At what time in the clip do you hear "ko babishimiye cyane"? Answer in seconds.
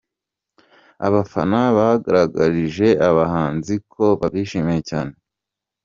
3.93-5.13